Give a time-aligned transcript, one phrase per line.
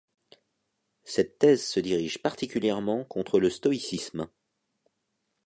[1.03, 4.27] Cette thèse se dirige particulièrement contre le stoïcisme.